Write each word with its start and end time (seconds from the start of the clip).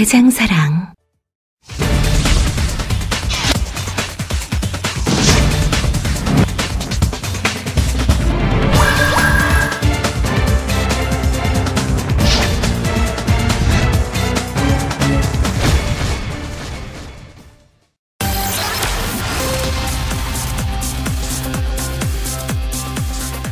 대장사랑. 0.00 0.94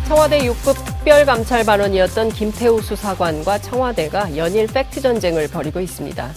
청와대 0.07 0.39
6급 0.39 0.98
특별감찰 1.09 1.65
반원이었던 1.65 2.29
김태우 2.29 2.83
수사관과 2.83 3.61
청와대가 3.61 4.37
연일 4.37 4.67
팩트 4.67 5.01
전쟁을 5.01 5.49
벌이고 5.49 5.81
있습니다. 5.81 6.31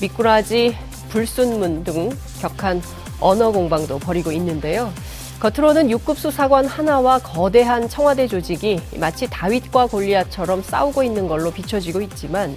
미꾸라지, 0.00 0.76
불순물 1.08 1.82
등 1.82 2.08
격한 2.40 2.80
언어 3.18 3.50
공방도 3.50 3.98
벌이고 3.98 4.30
있는데요. 4.30 4.92
겉으로는 5.40 5.88
6급 5.88 6.14
수사관 6.14 6.66
하나와 6.66 7.18
거대한 7.18 7.88
청와대 7.88 8.28
조직이 8.28 8.80
마치 8.96 9.26
다윗과 9.28 9.86
골리앗처럼 9.86 10.62
싸우고 10.62 11.02
있는 11.02 11.26
걸로 11.26 11.50
비춰지고 11.50 12.00
있지만 12.02 12.56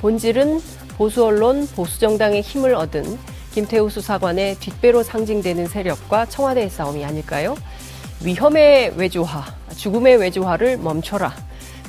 본질은 0.00 0.60
보수 0.96 1.24
언론, 1.24 1.66
보수 1.74 1.98
정당의 1.98 2.42
힘을 2.42 2.76
얻은 2.76 3.18
김태우 3.52 3.90
수사관의 3.90 4.60
뒷배로 4.60 5.02
상징되는 5.02 5.66
세력과 5.66 6.26
청와대의 6.26 6.70
싸움이 6.70 7.04
아닐까요? 7.04 7.56
위험의 8.22 8.92
외주화, 8.96 9.59
죽음의 9.80 10.18
외주화를 10.18 10.76
멈춰라. 10.76 11.34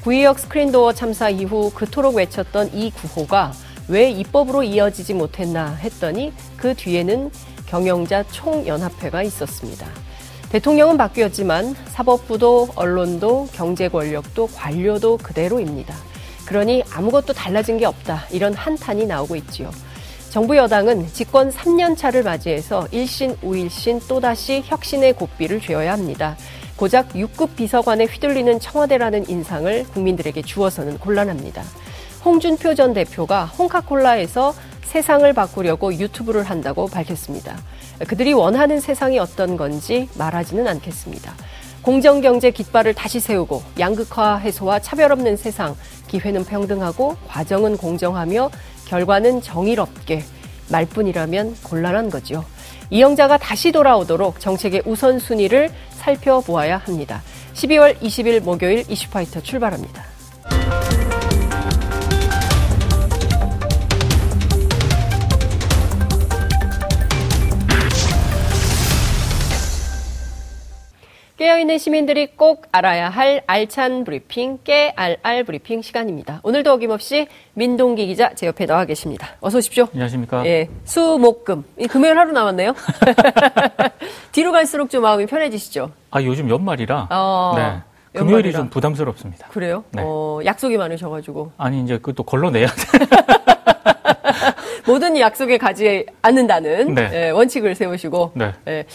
구의역 0.04 0.40
스크린도어 0.40 0.94
참사 0.94 1.30
이후 1.30 1.72
그토록 1.76 2.16
외쳤던 2.16 2.72
이 2.74 2.90
구호가 2.90 3.52
왜 3.90 4.10
입법으로 4.10 4.64
이어지지 4.64 5.14
못했나 5.14 5.76
했더니 5.76 6.32
그 6.56 6.74
뒤에는 6.74 7.30
경영자 7.66 8.24
총연합회가 8.32 9.24
있었습니다. 9.24 9.86
대통령은 10.50 10.98
바뀌었지만 10.98 11.76
사법부도 11.88 12.70
언론도 12.76 13.50
경제 13.52 13.90
권력도 13.90 14.48
관료도 14.48 15.18
그대로입니다. 15.18 15.94
그러니 16.46 16.84
아무것도 16.94 17.34
달라진 17.34 17.78
게 17.78 17.86
없다. 17.86 18.26
이런 18.32 18.54
한탄이 18.54 19.06
나오고 19.06 19.36
있지요. 19.36 19.70
정부 20.30 20.56
여당은 20.56 21.08
집권 21.12 21.52
3년 21.52 21.98
차를 21.98 22.24
맞이해서 22.24 22.88
일신 22.92 23.36
우일신 23.42 24.00
또다시 24.08 24.64
혁신의 24.66 25.14
고삐를 25.14 25.60
죄어야 25.60 25.92
합니다. 25.92 26.38
고작 26.82 27.10
6급 27.10 27.56
비서관에 27.56 28.06
휘둘리는 28.06 28.60
청와대라는 28.60 29.30
인상을 29.30 29.84
국민들에게 29.94 30.42
주어서는 30.42 30.98
곤란합니다. 30.98 31.62
홍준표 32.26 32.74
전 32.74 32.96
대표가 32.96 33.46
홍카콜라에서 33.46 34.56
세상을 34.86 35.32
바꾸려고 35.32 35.94
유튜브를 35.94 36.42
한다고 36.42 36.88
밝혔습니다. 36.88 37.56
그들이 38.08 38.34
원하는 38.34 38.80
세상이 38.80 39.20
어떤 39.20 39.58
건지 39.58 40.10
말하지는 40.18 40.68
않겠습니다. 40.68 41.36
공정경제 41.84 42.50
깃발을 42.50 42.96
다시 42.96 43.20
세우고 43.20 43.62
양극화 43.78 44.38
해소와 44.38 44.80
차별 44.80 45.12
없는 45.12 45.38
세상, 45.38 45.76
기회는 46.08 46.46
평등하고 46.46 47.16
과정은 47.28 47.78
공정하며 47.78 48.50
결과는 48.88 49.44
정의롭게 49.44 50.24
말뿐이라면 50.72 51.58
곤란한 51.62 52.10
거지요. 52.10 52.44
이영자가 52.90 53.38
다시 53.38 53.72
돌아오도록 53.72 54.40
정책의 54.40 54.84
우선순위를 54.86 55.70
살펴보아야 56.02 56.78
합니다. 56.78 57.22
12월 57.54 58.00
20일 58.00 58.42
목요일 58.42 58.84
이슈파이터 58.90 59.42
출발합니다. 59.42 60.11
깨어있는 71.42 71.80
시민들이 71.80 72.28
꼭 72.36 72.68
알아야 72.72 73.10
할 73.10 73.42
알찬 73.48 74.04
브리핑, 74.04 74.60
깨알알 74.64 75.44
브리핑 75.44 75.82
시간입니다. 75.82 76.40
오늘도 76.44 76.72
어김없이 76.72 77.26
민동기 77.56 78.06
기자 78.06 78.30
제 78.36 78.46
옆에 78.46 78.68
나와 78.68 78.86
계십니다. 78.86 79.28
어서 79.40 79.58
오십시오. 79.58 79.88
안녕하십니까. 79.92 80.46
예, 80.46 80.70
수, 80.84 81.18
목, 81.20 81.44
금. 81.44 81.64
이 81.80 81.88
금요일 81.88 82.20
하루 82.20 82.32
남았네요. 82.32 82.76
뒤로 84.32 84.52
갈수록 84.52 84.92
좀 84.92 85.02
마음이 85.02 85.26
편해지시죠? 85.26 85.90
아, 86.12 86.22
요즘 86.22 86.48
연말이라. 86.48 87.08
어, 87.10 87.54
네. 87.56 88.20
금요일이 88.20 88.50
연말이라. 88.50 88.60
좀 88.60 88.70
부담스럽습니다. 88.70 89.48
그래요? 89.48 89.84
네. 89.94 90.04
어, 90.06 90.42
약속이 90.46 90.78
많으셔가지고. 90.78 91.54
아니, 91.58 91.82
이제 91.82 91.98
그것도 91.98 92.22
걸러내야 92.22 92.68
돼. 92.68 93.06
모든 94.92 95.18
약속에 95.18 95.58
가지 95.58 96.06
않는다는 96.22 96.94
네. 96.94 97.10
예, 97.14 97.30
원칙을 97.30 97.76
세우시고. 97.76 98.32
네. 98.36 98.52
예. 98.68 98.86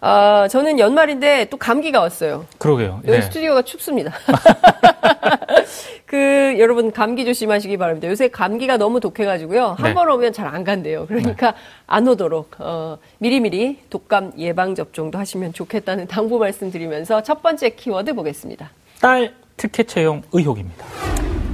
아, 0.00 0.46
저는 0.50 0.78
연말인데 0.78 1.46
또 1.46 1.56
감기가 1.56 2.00
왔어요. 2.00 2.44
그러게요. 2.58 3.00
여기 3.06 3.18
네. 3.18 3.22
스튜디오가 3.22 3.62
춥습니다. 3.62 4.12
그 6.06 6.54
여러분 6.58 6.92
감기 6.92 7.24
조심하시기 7.24 7.76
바랍니다. 7.78 8.08
요새 8.08 8.28
감기가 8.28 8.76
너무 8.76 9.00
독해가지고요. 9.00 9.74
한 9.78 9.84
네. 9.88 9.94
번 9.94 10.08
오면 10.08 10.32
잘 10.32 10.46
안 10.46 10.62
간대요. 10.62 11.06
그러니까 11.06 11.54
안 11.88 12.06
오도록 12.06 12.52
어, 12.60 12.98
미리미리 13.18 13.80
독감 13.90 14.34
예방 14.38 14.74
접종도 14.76 15.18
하시면 15.18 15.52
좋겠다는 15.52 16.06
당부 16.06 16.38
말씀드리면서 16.38 17.22
첫 17.24 17.42
번째 17.42 17.70
키워드 17.70 18.14
보겠습니다. 18.14 18.70
딸 19.00 19.34
특혜 19.56 19.82
채용 19.82 20.22
의혹입니다. 20.32 20.86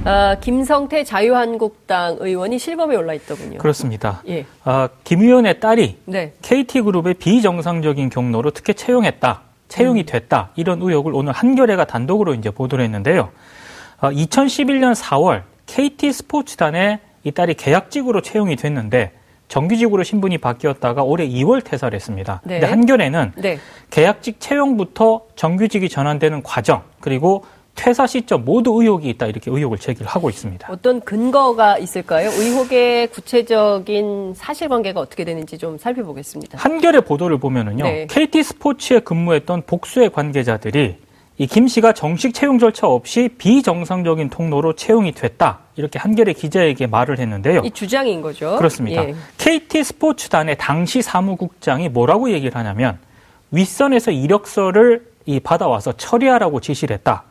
아, 0.05 0.35
김성태 0.41 1.05
자유한국당 1.05 2.17
의원이 2.19 2.59
실검에 2.59 2.95
올라 2.95 3.13
있더군요. 3.13 3.57
그렇습니다. 3.57 4.21
예, 4.27 4.45
아, 4.63 4.89
김 5.03 5.21
의원의 5.21 5.59
딸이 5.59 5.99
네, 6.05 6.33
KT그룹의 6.41 7.15
비정상적인 7.15 8.09
경로로 8.09 8.51
특혜 8.51 8.73
채용했다. 8.73 9.41
채용이 9.69 10.01
음. 10.01 10.05
됐다. 10.05 10.49
이런 10.55 10.81
의혹을 10.81 11.13
오늘 11.15 11.31
한겨레가 11.31 11.85
단독으로 11.85 12.33
이제 12.33 12.49
보도를 12.49 12.83
했는데요. 12.83 13.29
아, 13.99 14.11
2011년 14.11 14.93
4월 14.93 15.43
KT 15.67 16.11
스포츠단에 16.11 16.99
이 17.23 17.31
딸이 17.31 17.53
계약직으로 17.53 18.21
채용이 18.21 18.57
됐는데 18.57 19.13
정규직으로 19.47 20.03
신분이 20.03 20.39
바뀌었다가 20.39 21.03
올해 21.03 21.27
2월 21.27 21.63
퇴사를 21.63 21.95
했습니다. 21.95 22.41
네. 22.43 22.59
근데 22.59 22.65
한겨레는 22.69 23.33
네. 23.37 23.59
계약직 23.89 24.39
채용부터 24.39 25.27
정규직이 25.35 25.87
전환되는 25.87 26.43
과정 26.43 26.83
그리고 26.99 27.45
퇴사 27.75 28.07
시점 28.07 28.45
모두 28.45 28.79
의혹이 28.81 29.09
있다 29.09 29.25
이렇게 29.27 29.49
의혹을 29.51 29.77
제기를 29.77 30.07
하고 30.07 30.29
있습니다. 30.29 30.67
어떤 30.71 31.01
근거가 31.01 31.77
있을까요? 31.79 32.29
의혹의 32.29 33.07
구체적인 33.07 34.33
사실관계가 34.35 34.99
어떻게 34.99 35.23
되는지 35.25 35.57
좀 35.57 35.77
살펴보겠습니다. 35.77 36.57
한겨레 36.57 37.01
보도를 37.01 37.39
보면은요. 37.39 37.83
네. 37.83 38.07
KT 38.09 38.43
스포츠에 38.43 38.99
근무했던 38.99 39.63
복수의 39.65 40.11
관계자들이 40.11 40.97
이 41.39 41.47
김 41.47 41.67
씨가 41.67 41.93
정식 41.93 42.33
채용 42.35 42.59
절차 42.59 42.85
없이 42.87 43.27
비정상적인 43.39 44.29
통로로 44.29 44.73
채용이 44.75 45.13
됐다. 45.13 45.59
이렇게 45.75 45.97
한겨레 45.97 46.33
기자에게 46.33 46.85
말을 46.85 47.17
했는데요. 47.17 47.61
이 47.65 47.71
주장인 47.71 48.21
거죠. 48.21 48.55
그렇습니다. 48.57 49.03
예. 49.09 49.15
KT 49.39 49.83
스포츠단의 49.83 50.57
당시 50.59 51.01
사무국장이 51.01 51.89
뭐라고 51.89 52.29
얘기를 52.31 52.55
하냐면 52.55 52.99
윗선에서 53.49 54.11
이력서를 54.11 55.07
이 55.25 55.39
받아와서 55.39 55.93
처리하라고 55.93 56.59
지시를 56.59 56.95
했다. 56.97 57.23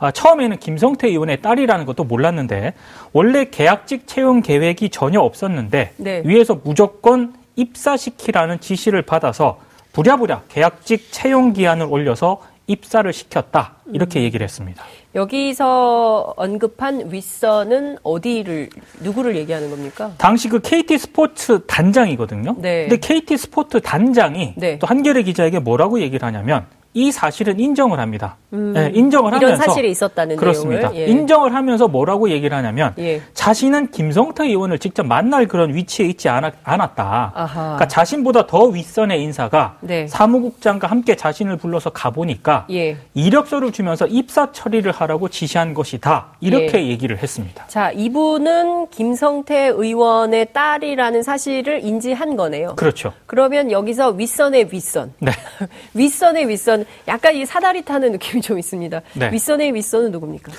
아, 0.00 0.10
처음에는 0.10 0.56
김성태 0.58 1.08
의원의 1.08 1.42
딸이라는 1.42 1.84
것도 1.84 2.04
몰랐는데 2.04 2.72
원래 3.12 3.44
계약직 3.50 4.06
채용 4.06 4.40
계획이 4.40 4.88
전혀 4.88 5.20
없었는데 5.20 5.92
네. 5.98 6.22
위에서 6.24 6.58
무조건 6.64 7.34
입사시키라는 7.56 8.60
지시를 8.60 9.02
받아서 9.02 9.60
부랴부랴 9.92 10.42
계약직 10.48 11.12
채용 11.12 11.52
기한을 11.52 11.86
올려서 11.88 12.40
입사를 12.66 13.12
시켰다 13.12 13.74
이렇게 13.92 14.22
얘기를 14.22 14.44
했습니다. 14.44 14.84
여기서 15.14 16.34
언급한 16.36 17.12
윗선은 17.12 17.98
어디를 18.04 18.70
누구를 19.00 19.36
얘기하는 19.36 19.70
겁니까? 19.70 20.12
당시 20.18 20.48
그 20.48 20.60
KT 20.60 20.96
스포츠 20.96 21.66
단장이거든요. 21.66 22.54
네. 22.58 22.86
근데 22.88 22.96
KT 22.96 23.36
스포츠 23.36 23.80
단장이 23.80 24.54
네. 24.56 24.78
또 24.78 24.86
한겨레 24.86 25.24
기자에게 25.24 25.58
뭐라고 25.58 26.00
얘기를 26.00 26.24
하냐면 26.24 26.66
이 26.94 27.10
사실은 27.10 27.58
인정을 27.58 27.98
합니다. 27.98 28.36
음, 28.52 28.74
예, 28.76 28.90
인정을 28.94 29.30
이런 29.32 29.44
하면서 29.44 29.62
사실이 29.64 29.90
있었다는 29.90 30.36
그렇습니다. 30.36 30.90
내용을 30.90 31.00
예. 31.00 31.06
인정을 31.06 31.54
하면서 31.54 31.86
뭐라고 31.86 32.30
얘기를 32.30 32.56
하냐면 32.56 32.94
예. 32.98 33.20
자신은 33.34 33.90
김성태 33.92 34.44
의원을 34.46 34.78
직접 34.78 35.06
만날 35.06 35.46
그런 35.46 35.74
위치에 35.74 36.06
있지 36.06 36.28
않았, 36.28 36.54
다 36.64 37.32
아하. 37.34 37.62
그러니까 37.62 37.88
자신보다 37.88 38.46
더 38.46 38.64
윗선의 38.64 39.22
인사가 39.22 39.76
네. 39.80 40.06
사무국장과 40.08 40.88
함께 40.88 41.14
자신을 41.14 41.56
불러서 41.56 41.90
가보니까 41.90 42.66
예. 42.70 42.96
이력서를 43.14 43.72
주면서 43.72 44.06
입사 44.06 44.50
처리를 44.50 44.90
하라고 44.92 45.28
지시한 45.28 45.74
것이다. 45.74 46.26
이렇게 46.40 46.86
얘기를 46.88 47.18
했습니다. 47.18 47.66
자, 47.68 47.92
이분은 47.92 48.88
김성태 48.88 49.68
의원의 49.68 50.52
딸이라는 50.52 51.22
사실을 51.22 51.84
인지한 51.84 52.36
거네요. 52.36 52.74
그렇죠. 52.76 53.12
그러면 53.26 53.70
여기서 53.70 54.10
윗선의 54.10 54.68
윗선. 54.72 55.12
네. 55.20 55.30
윗선의 55.94 56.48
윗선. 56.48 56.84
약간 57.06 57.34
이 57.36 57.46
사다리 57.46 57.82
타는 57.84 58.12
느낌이 58.12 58.39
좀 58.40 58.58
있습니다. 58.58 59.00
네. 59.14 59.30
윗선의 59.32 59.74
윗선은 59.74 60.10
누굽니까? 60.10 60.52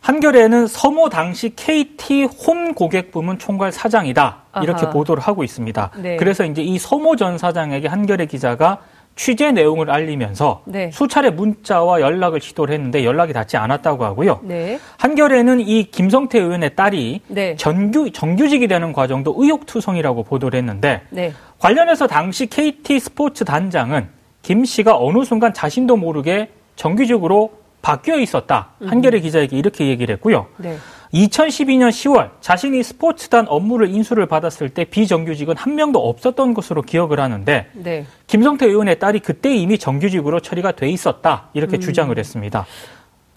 한겨레는 0.00 0.66
서모 0.66 1.08
당시 1.10 1.54
KT 1.54 2.24
홈 2.24 2.74
고객 2.74 3.12
부문 3.12 3.38
총괄 3.38 3.70
사장이다. 3.70 4.42
이렇게 4.62 4.86
아하. 4.86 4.90
보도를 4.90 5.22
하고 5.22 5.44
있습니다. 5.44 5.90
네. 5.98 6.16
그래서 6.16 6.44
이제 6.44 6.60
이 6.60 6.76
서모 6.78 7.14
전 7.16 7.38
사장에게 7.38 7.86
한겨레 7.86 8.26
기자가 8.26 8.78
취재 9.14 9.52
내용을 9.52 9.90
알리면서 9.90 10.62
네. 10.64 10.90
수차례 10.90 11.30
문자와 11.30 12.00
연락을 12.00 12.40
시도를 12.40 12.74
했는데 12.74 13.04
연락이 13.04 13.32
닿지 13.32 13.56
않았다고 13.56 14.04
하고요. 14.04 14.40
네. 14.42 14.80
한겨레는 14.98 15.60
이 15.60 15.84
김성태 15.84 16.38
의원의 16.38 16.74
딸이 16.74 17.20
네. 17.28 17.54
전규 17.56 18.10
정규직이 18.10 18.66
되는 18.66 18.92
과정도 18.92 19.34
의혹투성이라고 19.36 20.24
보도를 20.24 20.58
했는데 20.58 21.02
네. 21.10 21.32
관련해서 21.58 22.06
당시 22.06 22.46
KT 22.46 22.98
스포츠 22.98 23.44
단장은 23.44 24.08
김 24.40 24.64
씨가 24.64 24.96
어느 24.98 25.24
순간 25.24 25.54
자신도 25.54 25.96
모르게 25.96 26.48
정규직으로 26.76 27.52
바뀌어 27.82 28.18
있었다. 28.18 28.70
한겨레 28.84 29.20
기자에게 29.20 29.56
이렇게 29.56 29.88
얘기를 29.88 30.14
했고요. 30.14 30.46
네. 30.56 30.76
2012년 31.12 31.90
10월 31.90 32.30
자신이 32.40 32.82
스포츠단 32.82 33.46
업무를 33.48 33.90
인수를 33.90 34.26
받았을 34.26 34.70
때 34.70 34.84
비정규직은 34.84 35.56
한 35.56 35.74
명도 35.74 35.98
없었던 36.08 36.54
것으로 36.54 36.80
기억을 36.82 37.20
하는데 37.20 37.66
네. 37.74 38.06
김성태 38.28 38.66
의원의 38.66 38.98
딸이 38.98 39.20
그때 39.20 39.54
이미 39.54 39.78
정규직으로 39.78 40.40
처리가 40.40 40.72
돼 40.72 40.88
있었다. 40.88 41.48
이렇게 41.52 41.78
주장을 41.78 42.16
했습니다. 42.16 42.66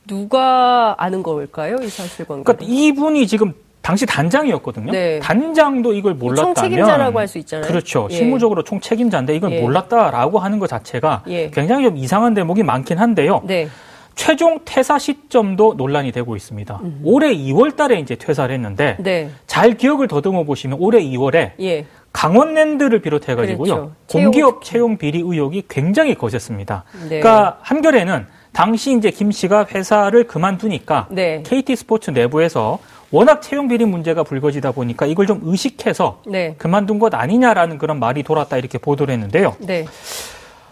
누가 0.08 0.96
아는 0.98 1.24
걸까요? 1.24 1.78
이 1.82 1.90
사실관계. 1.90 2.44
그러니까 2.44 2.66
이분이 2.66 3.28
지금 3.28 3.54
당시 3.86 4.08
단장이었거든요. 4.08 4.92
네. 4.92 5.20
단장도 5.20 5.94
이걸 5.94 6.16
몰랐다면 6.16 6.56
총책임자라고 6.56 7.20
할 7.20 7.28
수 7.28 7.38
있잖아요. 7.38 7.68
그렇죠. 7.68 8.08
예. 8.10 8.16
실무적으로 8.16 8.64
총책임자인데 8.64 9.36
이걸 9.36 9.52
예. 9.52 9.62
몰랐다라고 9.62 10.40
하는 10.40 10.58
것 10.58 10.68
자체가 10.68 11.22
예. 11.28 11.52
굉장히 11.52 11.84
좀 11.84 11.96
이상한 11.96 12.34
대목이 12.34 12.64
많긴 12.64 12.98
한데요. 12.98 13.44
네. 13.46 13.68
최종 14.16 14.60
퇴사 14.66 14.98
시점도 14.98 15.76
논란이 15.76 16.12
되고 16.12 16.36
있습니다. 16.36 16.80
올해 17.04 17.36
2월 17.36 17.76
달에 17.76 18.00
이제 18.00 18.16
퇴사를 18.16 18.54
했는데 18.56 18.96
네. 19.00 19.30
잘 19.46 19.76
기억을 19.76 20.08
더듬어 20.08 20.46
보시면 20.46 20.80
올해 20.82 21.04
2월에 21.04 21.52
예. 21.60 21.86
강원랜드를 22.12 23.02
비롯해 23.02 23.36
가지고요. 23.36 23.74
그렇죠. 23.76 23.92
공기업 24.08 24.64
채용 24.64 24.98
비리 24.98 25.20
의혹이 25.20 25.66
굉장히 25.68 26.16
거셌습니다. 26.16 26.86
네. 27.04 27.20
그러니까 27.20 27.60
한겨레는 27.62 28.26
당시 28.52 28.98
이제 28.98 29.12
김 29.12 29.32
씨가 29.32 29.68
회사를 29.70 30.24
그만두니까 30.24 31.08
네. 31.12 31.44
KT 31.46 31.76
스포츠 31.76 32.10
내부에서 32.10 32.80
워낙 33.12 33.42
채용 33.42 33.68
비리 33.68 33.86
문제가 33.86 34.24
불거지다 34.24 34.72
보니까 34.72 35.06
이걸 35.06 35.28
좀 35.28 35.42
의식해서 35.44 36.22
네. 36.28 36.56
그만둔 36.58 37.00
것 37.00 37.14
아니냐라는 37.14 37.78
그런 37.78 38.00
말이 38.00 38.24
돌았다 38.24 38.58
이렇게 38.58 38.78
보도를 38.78 39.14
했는데요. 39.14 39.56
네. 39.60 39.86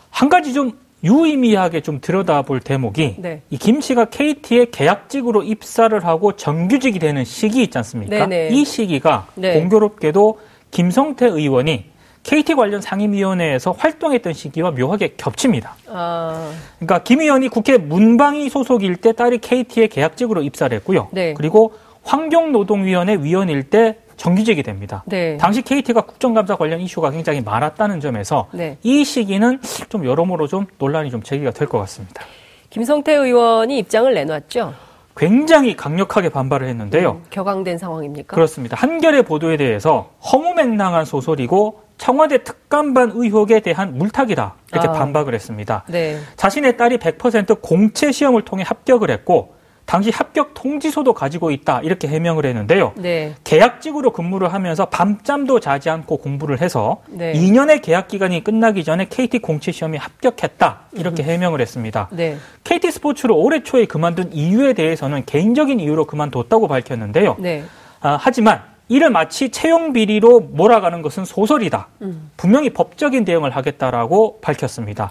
한 0.09 0.30
가지 0.30 0.53
좀 0.53 0.71
유의미하게 1.03 1.81
좀 1.81 2.00
들여다볼 2.00 2.62
대목이 2.62 3.15
네. 3.19 3.41
이김 3.50 3.81
씨가 3.81 4.06
KT에 4.06 4.68
계약직으로 4.71 5.44
입사를 5.44 6.03
하고 6.06 6.33
정규직이 6.33 7.00
되는 7.00 7.25
시기 7.25 7.62
있지 7.63 7.77
않습니까? 7.77 8.25
네네. 8.25 8.50
이 8.56 8.63
시기가 8.63 9.27
네. 9.35 9.59
공교롭게도 9.59 10.39
김성태 10.71 11.27
의원이 11.27 11.91
KT 12.24 12.56
관련 12.56 12.80
상임위원회에서 12.80 13.74
활동했던 13.74 14.31
시기와 14.31 14.71
묘하게 14.71 15.15
겹칩니다. 15.18 15.75
아, 15.88 16.51
그러니까 16.80 17.03
김 17.03 17.19
의원이 17.19 17.50
국회 17.50 17.77
문방위 17.77 18.50
소속일 18.50 18.95
때 18.95 19.12
딸이 19.12 19.39
KT에 19.39 19.88
계약직으로 19.88 20.41
입사를 20.41 20.74
했고요. 20.77 21.09
네. 21.12 21.33
그리고 21.33 21.74
환경노동위원회 22.03 23.17
위원일 23.21 23.63
때 23.69 23.97
정규직이 24.17 24.61
됩니다. 24.63 25.03
네. 25.07 25.38
당시 25.38 25.61
KT가 25.61 26.01
국정감사 26.01 26.55
관련 26.55 26.79
이슈가 26.79 27.09
굉장히 27.11 27.41
많았다는 27.41 28.00
점에서 28.00 28.47
네. 28.51 28.77
이 28.83 29.03
시기는 29.03 29.59
좀 29.89 30.05
여러모로 30.05 30.47
좀 30.47 30.67
논란이 30.77 31.09
좀 31.09 31.23
제기가 31.23 31.51
될 31.51 31.67
것 31.67 31.79
같습니다. 31.79 32.23
김성태 32.69 33.13
의원이 33.13 33.77
입장을 33.79 34.13
내놨죠. 34.13 34.73
굉장히 35.15 35.75
강력하게 35.75 36.29
반발을 36.29 36.67
했는데요. 36.67 37.11
음, 37.11 37.23
격앙된 37.29 37.77
상황입니까? 37.77 38.35
그렇습니다. 38.35 38.75
한겨레 38.77 39.21
보도에 39.23 39.57
대해서 39.57 40.09
허무맹랑한 40.31 41.06
소설이고 41.06 41.81
청와대 41.99 42.44
특감반 42.44 43.11
의혹에 43.13 43.59
대한 43.59 43.95
물타기다 43.97 44.56
이렇게 44.71 44.88
아. 44.88 44.91
반박을 44.91 45.35
했습니다. 45.35 45.83
네. 45.88 46.17
자신의 46.35 46.77
딸이 46.77 46.97
100% 46.97 47.61
공채 47.61 48.11
시험을 48.11 48.41
통해 48.44 48.63
합격을 48.65 49.11
했고 49.11 49.53
당시 49.85 50.09
합격 50.12 50.53
통지서도 50.53 51.13
가지고 51.13 51.51
있다 51.51 51.81
이렇게 51.81 52.07
해명을 52.07 52.45
했는데요. 52.45 52.94
네. 52.95 53.35
계약직으로 53.44 54.12
근무를 54.12 54.53
하면서 54.53 54.85
밤잠도 54.85 55.59
자지 55.59 55.89
않고 55.89 56.18
공부를 56.18 56.62
해서 56.62 57.01
네. 57.07 57.33
2년의 57.33 57.81
계약 57.81 58.07
기간이 58.07 58.44
끝나기 58.44 58.83
전에 58.83 59.06
KT 59.09 59.39
공채 59.39 59.71
시험에 59.71 59.97
합격했다 59.97 60.81
이렇게 60.94 61.24
해명을 61.24 61.62
했습니다. 61.62 62.07
네. 62.12 62.38
KT 62.63 62.91
스포츠를 62.91 63.35
올해 63.35 63.62
초에 63.62 63.85
그만둔 63.85 64.31
이유에 64.31 64.74
대해서는 64.74 65.25
개인적인 65.25 65.80
이유로 65.80 66.06
그만뒀다고 66.06 66.68
밝혔는데요. 66.68 67.35
네. 67.39 67.63
아, 68.00 68.18
하지만 68.19 68.62
이를 68.89 69.09
마치 69.09 69.50
채용 69.50 69.94
비리로 69.94 70.41
몰아가는 70.41 71.01
것은 71.01 71.25
소설이다. 71.25 71.88
음. 72.01 72.30
분명히 72.38 72.69
법적인 72.69 73.25
대응을 73.25 73.51
하겠다라고 73.51 74.39
밝혔습니다. 74.41 75.09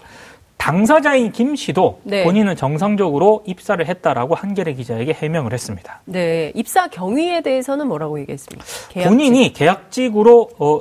당사자인 0.63 1.33
김 1.33 1.57
씨도 1.57 1.99
네. 2.03 2.23
본인은 2.23 2.55
정상적으로 2.55 3.43
입사를 3.45 3.85
했다라고 3.85 4.33
한겨레 4.33 4.71
기자에게 4.75 5.11
해명을 5.11 5.51
했습니다. 5.51 5.99
네. 6.05 6.53
입사 6.55 6.87
경위에 6.87 7.41
대해서는 7.41 7.85
뭐라고 7.89 8.17
얘기했습니까? 8.21 8.65
계약직. 8.87 9.09
본인이 9.09 9.51
계약직으로 9.51 10.49
어, 10.59 10.79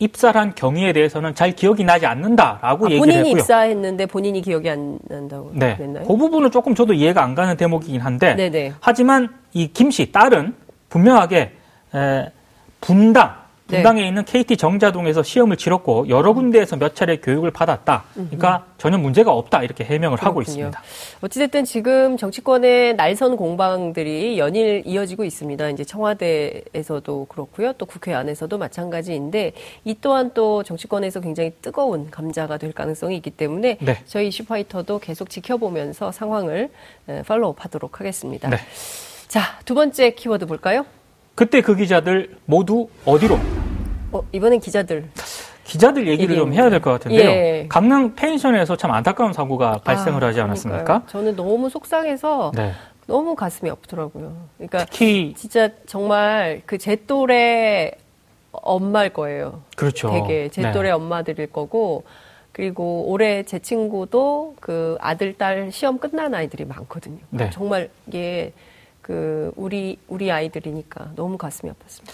입사한 0.00 0.56
경위에 0.56 0.92
대해서는 0.92 1.36
잘 1.36 1.52
기억이 1.52 1.84
나지 1.84 2.04
않는다라고 2.04 2.86
아, 2.86 2.90
얘기를 2.90 2.98
본인이 2.98 3.18
했고요. 3.28 3.40
입사했는데 3.42 4.06
본인이 4.06 4.42
기억이 4.42 4.68
안 4.68 4.98
난다고 5.08 5.52
네, 5.54 5.76
그랬나요? 5.76 6.04
그 6.04 6.16
부분은 6.16 6.50
조금 6.50 6.74
저도 6.74 6.92
이해가 6.92 7.22
안 7.22 7.36
가는 7.36 7.56
대목이긴 7.56 8.00
한데 8.00 8.34
네네. 8.34 8.72
하지만 8.80 9.28
이 9.54 9.68
김 9.72 9.92
씨 9.92 10.10
딸은 10.10 10.52
분명하게 10.88 11.52
에, 11.94 12.26
분당 12.80 13.28
네. 13.28 13.45
분당에 13.66 14.06
있는 14.06 14.24
KT 14.24 14.56
정자동에서 14.56 15.22
시험을 15.22 15.56
치렀고 15.56 16.08
여러 16.08 16.32
군데에서 16.32 16.76
몇 16.76 16.94
차례 16.94 17.16
교육을 17.16 17.50
받았다. 17.50 18.04
그러니까 18.14 18.64
전혀 18.78 18.96
문제가 18.96 19.32
없다 19.32 19.62
이렇게 19.62 19.84
해명을 19.84 20.18
하고 20.18 20.36
그렇군요. 20.36 20.68
있습니다. 20.68 20.82
어찌됐든 21.20 21.64
지금 21.64 22.16
정치권의 22.16 22.94
날선 22.94 23.36
공방들이 23.36 24.38
연일 24.38 24.82
이어지고 24.86 25.24
있습니다. 25.24 25.70
이제 25.70 25.84
청와대에서도 25.84 27.26
그렇고요. 27.28 27.72
또 27.74 27.86
국회 27.86 28.14
안에서도 28.14 28.56
마찬가지인데 28.56 29.52
이 29.84 29.96
또한 30.00 30.30
또 30.32 30.62
정치권에서 30.62 31.20
굉장히 31.20 31.52
뜨거운 31.60 32.10
감자가 32.10 32.58
될 32.58 32.72
가능성이 32.72 33.16
있기 33.16 33.30
때문에 33.30 33.78
네. 33.80 33.98
저희 34.06 34.30
슈파이터도 34.30 35.00
계속 35.00 35.28
지켜보면서 35.28 36.12
상황을 36.12 36.70
에, 37.08 37.22
팔로우 37.22 37.54
하도록 37.58 37.98
하겠습니다. 37.98 38.48
네. 38.48 38.58
자, 39.26 39.58
두 39.64 39.74
번째 39.74 40.10
키워드 40.10 40.46
볼까요? 40.46 40.86
그때 41.36 41.60
그 41.60 41.76
기자들 41.76 42.30
모두 42.46 42.88
어디로? 43.04 43.38
어, 44.12 44.22
이번엔 44.32 44.58
기자들. 44.58 45.04
기자들 45.64 46.08
얘기를 46.08 46.34
좀 46.36 46.46
얘기입니다. 46.46 46.62
해야 46.62 46.70
될 46.70 46.80
것 46.80 46.92
같은데요. 46.92 47.28
예. 47.28 47.66
강릉 47.68 48.14
펜션에서 48.14 48.76
참 48.76 48.90
안타까운 48.92 49.32
사고가 49.34 49.80
발생을 49.84 50.24
아, 50.24 50.28
하지 50.28 50.40
않았습니까? 50.40 50.84
그러니까요. 50.84 51.08
저는 51.10 51.36
너무 51.36 51.68
속상해서 51.68 52.52
네. 52.54 52.72
너무 53.06 53.34
가슴이 53.34 53.70
아프더라고요. 53.70 54.34
그러니까 54.56 54.86
특히 54.86 55.34
진짜 55.36 55.68
정말 55.86 56.62
그 56.64 56.78
제 56.78 56.96
또래 57.06 57.92
엄마일 58.52 59.10
거예요. 59.12 59.60
그렇죠. 59.76 60.10
되게 60.10 60.48
제 60.48 60.62
네. 60.62 60.72
또래 60.72 60.90
엄마들일 60.90 61.48
거고 61.48 62.04
그리고 62.52 63.04
올해 63.08 63.42
제 63.42 63.58
친구도 63.58 64.54
그 64.60 64.96
아들 65.00 65.34
딸 65.36 65.70
시험 65.70 65.98
끝난 65.98 66.32
아이들이 66.34 66.64
많거든요. 66.64 67.18
네. 67.28 67.50
정말 67.50 67.90
이게 68.06 68.52
그 69.06 69.52
우리 69.54 69.98
우리 70.08 70.32
아이들이니까 70.32 71.12
너무 71.14 71.38
가슴이 71.38 71.70
아팠습니다. 71.70 72.10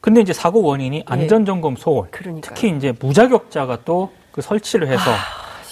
근데 0.00 0.20
이제 0.20 0.32
사고 0.32 0.62
원인이 0.62 1.02
안전 1.06 1.44
점검 1.44 1.74
소홀. 1.74 2.06
예. 2.14 2.40
특히 2.40 2.70
이제 2.76 2.94
무자격자가 3.00 3.78
또 3.84 4.10
그 4.30 4.42
설치를 4.42 4.86
해서 4.86 5.02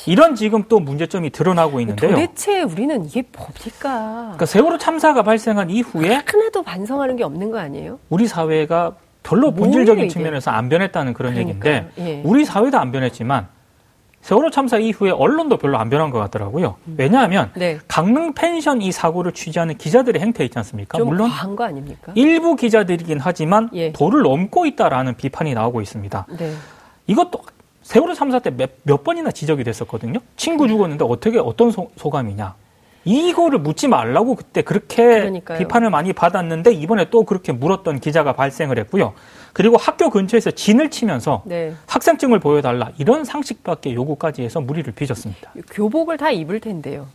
이런 0.07 0.35
지금 0.35 0.65
또 0.69 0.81
문제점이 0.81 1.31
드러나고 1.31 1.79
있는데요. 1.83 2.11
도대체 2.11 2.63
우리는 2.63 3.05
이게 3.05 3.23
뭡니까? 3.33 4.23
그러니까 4.25 4.45
세월호 4.47 4.79
참사가 4.79 5.23
발생한 5.23 5.71
이후에 5.71 6.15
하나도 6.27 6.65
반성하는 6.65 7.15
게 7.15 7.23
없는 7.23 7.53
거 7.53 7.59
아니에요? 7.59 8.01
우리 8.09 8.27
사회가 8.27 8.97
별로 9.23 9.53
본질적인? 9.53 10.09
측면에서 10.09 10.51
안 10.51 10.69
변했다는 10.69 11.13
그런 11.13 11.35
그러니까요. 11.35 11.75
얘기인데 11.75 12.03
예. 12.19 12.23
우리 12.25 12.45
사회도 12.45 12.77
안 12.77 12.91
변했지만 12.91 13.47
세월호 14.27 14.51
참사 14.51 14.77
이후에 14.77 15.13
언론도 15.13 15.57
별로 15.57 15.79
안 15.79 15.89
변한 15.89 16.11
것 16.11 16.19
같더라고요. 16.19 16.75
음. 16.89 16.97
왜냐하면 16.99 17.53
네. 17.55 17.79
강릉 17.87 18.33
펜션 18.35 18.83
이 18.83 18.91
사고를 18.91 19.31
취재하는 19.31 19.79
기자들의 19.79 20.21
행태 20.21 20.45
있지 20.45 20.59
않습니까? 20.59 20.99
물론 20.99 21.29
과한 21.29 21.55
거 21.55 21.63
아닙니까? 21.63 22.11
일부 22.17 22.57
기자들이긴 22.57 23.21
하지만 23.21 23.71
예. 23.75 23.93
도를 23.93 24.23
넘고 24.23 24.67
있다라는 24.67 25.15
비판이 25.15 25.55
나오고 25.55 25.81
있습니다. 25.81 26.27
네. 26.41 26.53
이것도 27.07 27.39
세월호 27.83 28.15
참사 28.15 28.41
때 28.41 28.51
몇 28.51 28.71
몇 28.83 29.05
번이나 29.05 29.31
지적이 29.31 29.63
됐었거든요. 29.63 30.19
친구 30.37 30.67
죽었는데 30.67 31.05
어떻게 31.09 31.39
어떤 31.39 31.71
소, 31.71 31.89
소감이냐? 31.95 32.57
이거를 33.05 33.61
묻지 33.61 33.87
말라고 33.87 34.35
그때 34.35 34.63
그렇게 34.63 34.97
그러니까요. 35.21 35.59
비판을 35.61 35.91
많이 35.91 36.13
받았는데 36.13 36.73
이번에 36.73 37.11
또 37.11 37.23
그렇게 37.23 37.53
물었던 37.53 38.01
기자가 38.01 38.33
발생을 38.33 38.77
했고요. 38.81 39.13
그리고 39.57 39.79
학교 39.79 40.11
근처에서 40.11 40.51
진을 40.51 40.91
치면서 40.91 41.43
네. 41.47 41.73
학생증을 41.87 42.41
보여달라 42.41 42.91
이런 42.99 43.25
상식밖에 43.25 43.95
요구까지 43.95 44.43
해서 44.43 44.61
무리를 44.61 44.93
빚었습니다. 44.93 45.51
교복을 45.71 46.19
다 46.19 46.31
입을 46.31 46.61
텐데요. 46.61 47.07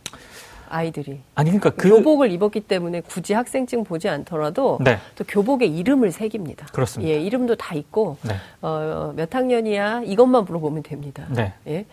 아이들이. 0.68 1.20
아니 1.36 1.50
그러니까 1.50 1.70
그 1.70 1.88
교복을 1.88 2.32
입었기 2.32 2.62
때문에 2.62 3.02
굳이 3.02 3.32
학생증 3.32 3.84
보지 3.84 4.08
않더라도 4.08 4.80
네. 4.82 4.98
또 5.14 5.22
교복에 5.22 5.66
이름을 5.66 6.10
새깁니다. 6.10 6.66
그렇습니다. 6.72 7.14
예, 7.14 7.20
이름도 7.20 7.54
다 7.54 7.76
있고 7.76 8.16
네. 8.22 8.34
어, 8.60 9.12
몇 9.14 9.32
학년이야 9.32 10.02
이것만 10.04 10.44
물어보면 10.44 10.82
됩니다. 10.82 11.28
네. 11.30 11.52
예. 11.68 11.86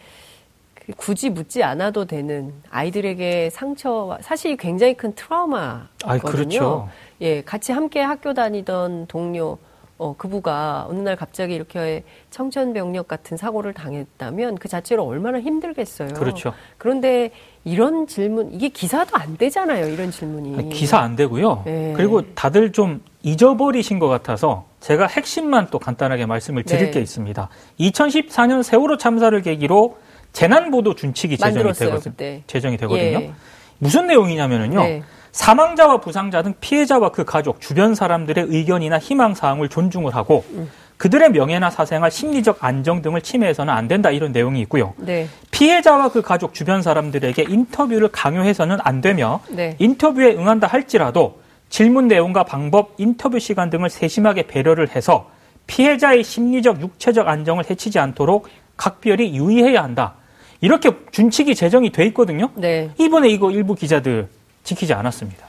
굳이 0.98 1.30
묻지 1.30 1.62
않아도 1.62 2.06
되는 2.06 2.54
아이들에게 2.72 3.52
상처와 3.52 4.18
사실 4.22 4.58
굉장히 4.58 4.96
큰 4.96 5.14
트라우마거든요. 5.14 5.88
아, 6.06 6.18
그렇죠. 6.18 6.90
예, 7.22 7.44
같이 7.44 7.72
함께 7.72 8.02
학교 8.02 8.34
다니던 8.34 9.06
동료 9.06 9.60
어, 10.00 10.16
그부가 10.18 10.88
어느 10.90 11.02
날 11.02 11.18
갑자기 11.18 11.54
이렇게 11.54 12.04
청천벽력 12.32 13.10
같은 13.10 13.36
사고를 13.36 13.74
당했다면 13.74 14.56
그 14.56 14.70
자체로 14.70 15.06
얼마나 15.06 15.42
힘들겠어요. 15.42 16.14
그렇죠. 16.14 16.54
그런데 16.78 17.32
이런 17.66 18.08
질문, 18.08 18.54
이게 18.54 18.70
기사도 18.70 19.18
안 19.18 19.36
되잖아요. 19.36 19.88
이런 19.90 20.10
질문이. 20.10 20.58
아니, 20.58 20.70
기사 20.70 21.00
안 21.00 21.18
되고요. 21.18 21.64
네. 21.66 21.94
그리고 21.98 22.34
다들 22.34 22.72
좀 22.72 23.02
잊어버리신 23.24 24.00
것 24.00 24.08
같아서 24.08 24.66
제가 24.80 25.06
핵심만 25.06 25.68
또 25.70 25.80
간단하게 25.80 26.26
말씀을 26.26 26.64
드릴 26.64 26.86
네. 26.86 26.92
게 26.92 27.02
있습니다. 27.02 27.50
2014년 27.82 28.64
세월호 28.64 28.96
참사를 28.96 29.40
계기로 29.42 29.98
재난보도 30.32 30.96
준칙이 30.96 31.38
제정이, 31.38 31.74
되거든, 31.74 32.44
제정이 32.48 32.78
되거든요. 32.78 33.20
예. 33.20 33.34
무슨 33.80 34.08
내용이냐면은요. 34.08 34.82
네. 34.82 35.04
사망자와 35.32 35.98
부상자 35.98 36.42
등 36.42 36.54
피해자와 36.60 37.12
그 37.12 37.24
가족, 37.26 37.62
주변 37.62 37.96
사람들의 37.96 38.46
의견이나 38.50 39.00
희망 39.00 39.36
사항을 39.36 39.70
존중을 39.70 40.16
하고 40.16 40.44
음. 40.52 40.70
그들의 40.98 41.32
명예나 41.32 41.70
사생활, 41.70 42.12
심리적 42.12 42.62
안정 42.62 43.02
등을 43.02 43.22
침해해서는 43.22 43.74
안 43.74 43.88
된다 43.88 44.12
이런 44.12 44.34
내용이 44.34 44.60
있고요. 44.62 44.94
네. 44.98 45.30
피해자와 45.52 46.10
그 46.10 46.22
가족, 46.22 46.54
주변 46.54 46.82
사람들에게 46.82 47.46
인터뷰를 47.48 48.10
강요해서는 48.10 48.78
안 48.82 49.00
되며 49.00 49.40
네. 49.50 49.76
인터뷰에 49.80 50.36
응한다 50.36 50.68
할지라도 50.68 51.40
질문 51.70 52.10
내용과 52.10 52.44
방법, 52.44 52.96
인터뷰 52.98 53.40
시간 53.40 53.70
등을 53.70 53.90
세심하게 53.90 54.48
배려를 54.48 54.94
해서 54.94 55.30
피해자의 55.68 56.24
심리적, 56.24 56.82
육체적 56.82 57.30
안정을 57.30 57.70
해치지 57.70 57.98
않도록 58.00 58.50
각별히 58.76 59.36
유의해야 59.38 59.82
한다. 59.82 60.16
이렇게 60.60 60.92
준칙이 61.12 61.56
제정이 61.56 61.92
돼 61.92 62.06
있거든요. 62.08 62.50
네. 62.56 62.90
이번에 62.98 63.30
이거 63.30 63.52
일부 63.52 63.76
기자들 63.76 64.28
지키지 64.70 64.94
않았습니다. 64.94 65.48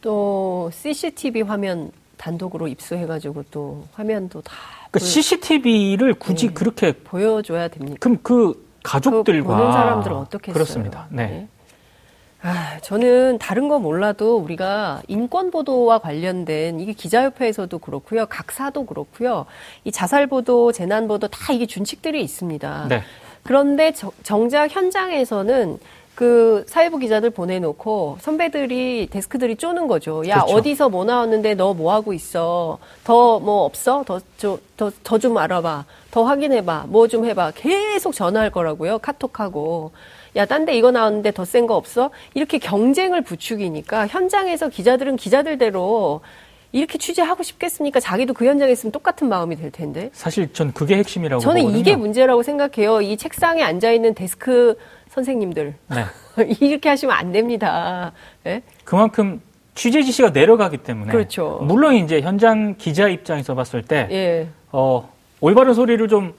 또 0.00 0.70
CCTV 0.72 1.42
화면 1.42 1.92
단독으로 2.16 2.66
입수해가지고 2.68 3.44
또 3.50 3.84
화면도 3.92 4.42
다그 4.42 5.00
CCTV를 5.00 6.14
굳이 6.14 6.48
네. 6.48 6.54
그렇게 6.54 6.92
보여줘야 6.92 7.68
됩니까? 7.68 7.98
그럼 8.00 8.18
그 8.22 8.66
가족들과 8.82 9.48
그 9.48 9.54
보는 9.54 9.72
사람들은 9.72 10.16
어떻겠어요? 10.16 10.52
그렇습니다. 10.54 11.06
네. 11.10 11.26
네. 11.26 11.48
아, 12.44 12.78
저는 12.80 13.38
다른 13.38 13.68
거 13.68 13.78
몰라도 13.78 14.36
우리가 14.38 15.02
인권 15.06 15.50
보도와 15.52 15.98
관련된 16.00 16.80
이게 16.80 16.92
기자협회에서도 16.92 17.78
그렇고요, 17.78 18.26
각사도 18.26 18.84
그렇고요, 18.86 19.46
이 19.84 19.92
자살 19.92 20.26
보도, 20.26 20.72
재난 20.72 21.06
보도 21.06 21.28
다 21.28 21.52
이게 21.52 21.66
준칙들이 21.66 22.20
있습니다. 22.20 22.86
네. 22.88 23.02
그런데 23.44 23.92
저, 23.92 24.10
정작 24.24 24.74
현장에서는 24.74 25.78
그 26.14 26.64
사회부 26.68 26.98
기자들 26.98 27.30
보내놓고 27.30 28.18
선배들이 28.20 29.08
데스크들이 29.10 29.56
쪼는 29.56 29.86
거죠. 29.86 30.22
야 30.28 30.40
그렇죠. 30.40 30.54
어디서 30.56 30.88
뭐 30.90 31.04
나왔는데 31.04 31.54
너 31.54 31.72
뭐 31.72 31.92
하고 31.92 32.12
있어? 32.12 32.78
더 33.04 33.38
뭐 33.40 33.64
없어? 33.64 34.04
더더더 34.06 35.18
좀 35.18 35.38
알아봐. 35.38 35.84
더 36.10 36.22
확인해봐. 36.24 36.84
뭐 36.88 37.08
좀 37.08 37.24
해봐. 37.24 37.52
계속 37.54 38.12
전화할 38.14 38.50
거라고요. 38.50 38.98
카톡하고. 38.98 39.92
야, 40.36 40.44
딴 40.46 40.64
데 40.66 40.76
이거 40.76 40.90
나왔는데 40.90 41.30
더 41.32 41.44
센 41.44 41.66
거 41.66 41.76
없어? 41.76 42.10
이렇게 42.34 42.58
경쟁을 42.58 43.22
부추기니까 43.22 44.06
현장에서 44.06 44.68
기자들은 44.68 45.16
기자들대로 45.16 46.20
이렇게 46.72 46.96
취재하고 46.98 47.42
싶겠습니까? 47.42 48.00
자기도 48.00 48.32
그 48.32 48.46
현장에 48.46 48.72
있으면 48.72 48.92
똑같은 48.92 49.28
마음이 49.28 49.56
될 49.56 49.70
텐데. 49.70 50.10
사실 50.12 50.52
전 50.52 50.72
그게 50.72 50.96
핵심이라고 50.96 51.40
저는 51.42 51.62
보거든요. 51.62 51.80
이게 51.80 51.96
문제라고 51.96 52.42
생각해요. 52.42 53.00
이 53.02 53.16
책상에 53.16 53.62
앉아 53.62 53.92
있는 53.92 54.14
데스크 54.14 54.76
선생님들 55.12 55.74
네. 55.88 56.04
이렇게 56.60 56.88
하시면 56.88 57.14
안 57.14 57.32
됩니다. 57.32 58.12
예? 58.46 58.62
그만큼 58.84 59.40
취재 59.74 60.02
지시가 60.02 60.30
내려가기 60.30 60.78
때문에 60.78 61.12
그렇죠. 61.12 61.60
물론 61.62 61.94
이제 61.94 62.20
현장 62.20 62.74
기자 62.78 63.08
입장에서 63.08 63.54
봤을 63.54 63.82
때 63.82 64.08
예. 64.10 64.48
어, 64.70 65.12
올바른 65.40 65.74
소리를 65.74 66.06
좀 66.08 66.34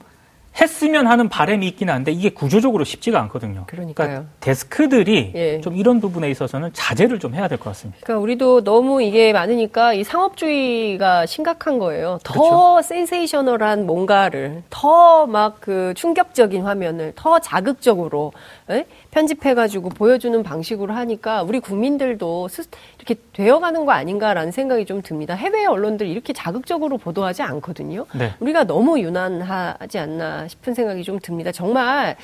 했으면 0.60 1.06
하는 1.08 1.28
바람이 1.28 1.66
있긴 1.68 1.90
한데 1.90 2.12
이게 2.12 2.28
구조적으로 2.30 2.84
쉽지가 2.84 3.20
않거든요. 3.22 3.64
그러니까요. 3.66 4.08
그러니까 4.08 4.30
데스크들이 4.40 5.32
예. 5.34 5.60
좀 5.60 5.76
이런 5.76 6.00
부분에 6.00 6.30
있어서는 6.30 6.70
자제를 6.72 7.18
좀 7.18 7.34
해야 7.34 7.48
될 7.48 7.58
것 7.58 7.70
같습니다. 7.70 8.00
그러니까 8.04 8.22
우리도 8.22 8.62
너무 8.64 9.02
이게 9.02 9.32
많으니까 9.32 9.94
이 9.94 10.04
상업주의가 10.04 11.26
심각한 11.26 11.78
거예요. 11.78 12.18
더 12.22 12.32
그렇죠. 12.34 12.82
센세이셔널한 12.88 13.86
뭔가를 13.86 14.62
더 14.70 15.26
막 15.26 15.54
그 15.60 15.92
충격적인 15.96 16.62
화면을 16.62 17.12
더 17.16 17.38
자극적으로 17.38 18.32
예? 18.70 18.86
편집해가지고 19.14 19.90
보여주는 19.90 20.42
방식으로 20.42 20.92
하니까 20.92 21.42
우리 21.42 21.60
국민들도 21.60 22.48
스, 22.48 22.64
이렇게 22.98 23.14
되어가는 23.32 23.86
거 23.86 23.92
아닌가라는 23.92 24.50
생각이 24.50 24.84
좀 24.86 25.02
듭니다. 25.02 25.34
해외 25.34 25.64
언론들 25.64 26.08
이렇게 26.08 26.32
자극적으로 26.32 26.98
보도하지 26.98 27.42
않거든요. 27.42 28.06
네. 28.14 28.34
우리가 28.40 28.64
너무 28.64 28.98
유난하지 28.98 29.98
않나 29.98 30.48
싶은 30.48 30.74
생각이 30.74 31.04
좀 31.04 31.20
듭니다. 31.20 31.52
정말 31.52 32.16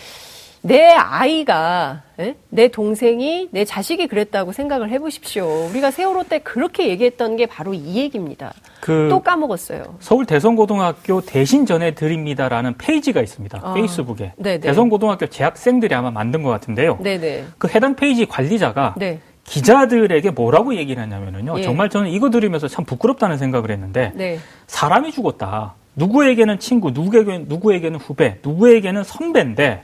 내 0.63 0.93
아이가 0.93 2.03
예? 2.19 2.37
내 2.51 2.69
동생이 2.69 3.49
내 3.51 3.65
자식이 3.65 4.09
그랬다고 4.09 4.53
생각을 4.53 4.91
해보십시오. 4.91 5.69
우리가 5.71 5.91
세월호 5.91 6.25
때 6.25 6.39
그렇게 6.41 6.89
얘기했던 6.89 7.37
게 7.37 7.47
바로 7.47 7.73
이 7.73 7.97
얘기입니다. 7.97 8.53
그 8.81 9.09
또 9.11 9.21
까먹었어요. 9.21 9.97
서울 10.01 10.27
대성고등학교 10.27 11.23
대신 11.23 11.65
전해 11.67 11.95
드립니다라는 11.95 12.77
페이지가 12.79 13.21
있습니다. 13.23 13.61
아, 13.63 13.75
페이스북에 13.75 14.35
네네. 14.37 14.61
대성고등학교 14.61 15.27
재학생들이 15.27 15.95
아마 15.95 16.11
만든 16.11 16.43
것 16.43 16.51
같은데요. 16.51 16.99
네네. 17.03 17.47
그 17.59 17.69
해당 17.69 17.97
페이지 17.97 18.27
관리자가 18.27 18.95
네. 18.99 19.21
기자들에게 19.45 20.31
뭐라고 20.31 20.75
얘기를 20.77 21.03
했냐면요. 21.03 21.59
예. 21.59 21.63
정말 21.63 21.89
저는 21.89 22.11
이거 22.11 22.31
들으면서 22.31 22.69
참 22.69 22.85
부끄럽다는 22.85 23.39
생각을 23.39 23.71
했는데 23.71 24.13
네. 24.15 24.39
사람이 24.67 25.11
죽었다. 25.13 25.75
누구에게는 25.97 26.61
친구, 26.61 26.93
누구에게는, 26.93 27.47
누구에게는 27.49 27.99
후배, 27.99 28.39
누구에게는 28.45 29.03
선배인데 29.03 29.83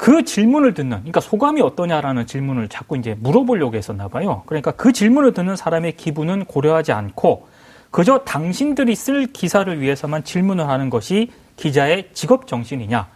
그 0.00 0.24
질문을 0.24 0.72
듣는, 0.72 0.96
그러니까 1.00 1.20
소감이 1.20 1.60
어떠냐라는 1.60 2.26
질문을 2.26 2.68
자꾸 2.68 2.96
이제 2.96 3.14
물어보려고 3.20 3.76
했었나 3.76 4.08
봐요. 4.08 4.44
그러니까 4.46 4.70
그 4.70 4.94
질문을 4.94 5.34
듣는 5.34 5.56
사람의 5.56 5.98
기분은 5.98 6.46
고려하지 6.46 6.92
않고 6.92 7.46
그저 7.90 8.20
당신들이 8.20 8.94
쓸 8.94 9.26
기사를 9.26 9.78
위해서만 9.78 10.24
질문을 10.24 10.66
하는 10.66 10.88
것이 10.88 11.30
기자의 11.56 12.08
직업 12.14 12.46
정신이냐. 12.46 13.08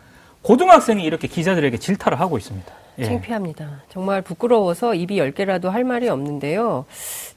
고등학생이 0.43 1.03
이렇게 1.03 1.27
기자들에게 1.27 1.79
질타를 1.79 2.21
하고 2.21 2.37
있습니다. 2.37 2.71
예. 2.99 3.05
창피합니다. 3.05 3.83
정말 3.91 4.23
부끄러워서 4.23 4.95
입이 4.95 5.19
열 5.19 5.33
개라도 5.33 5.71
할 5.71 5.85
말이 5.85 6.09
없는데요. 6.09 6.85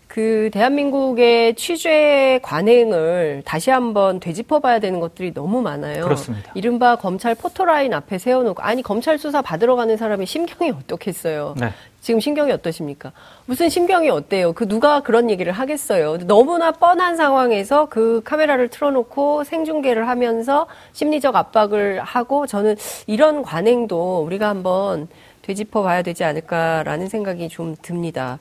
그 0.07 0.49
대한민국의 0.51 1.55
취재 1.55 2.39
관행을 2.41 3.43
다시 3.45 3.69
한번 3.69 4.19
되짚어 4.19 4.59
봐야 4.59 4.79
되는 4.79 4.99
것들이 4.99 5.33
너무 5.33 5.61
많아요. 5.61 6.03
그렇습니다. 6.03 6.51
이른바 6.55 6.95
검찰 6.95 7.35
포토라인 7.35 7.93
앞에 7.93 8.17
세워놓고 8.17 8.63
아니 8.63 8.81
검찰 8.81 9.19
수사 9.19 9.41
받으러 9.43 9.75
가는 9.75 9.95
사람의 9.95 10.25
심경이 10.25 10.71
어떻겠어요. 10.71 11.55
네. 11.59 11.69
지금 12.01 12.19
심경이 12.19 12.51
어떠십니까? 12.53 13.11
무슨 13.45 13.69
심경이 13.69 14.09
어때요? 14.09 14.53
그 14.53 14.67
누가 14.67 15.01
그런 15.01 15.29
얘기를 15.29 15.51
하겠어요? 15.51 16.17
너무나 16.19 16.71
뻔한 16.71 17.17
상황에서 17.17 17.87
그 17.87 18.21
카메라를 18.23 18.69
틀어놓고 18.69 19.43
생중계를 19.43 20.07
하면서 20.07 20.67
심리적 20.93 21.35
압박을 21.35 21.99
하고 21.99 22.47
저는 22.47 22.75
이런 23.07 23.43
관행도 23.43 24.23
우리가 24.23 24.47
한번 24.47 25.09
되짚어 25.47 25.81
봐야 25.81 26.01
되지 26.01 26.25
않을까라는 26.25 27.07
생각이 27.07 27.47
좀 27.47 27.75
듭니다. 27.81 28.39